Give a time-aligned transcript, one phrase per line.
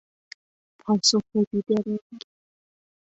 [0.79, 2.19] پاسخ بی درنگ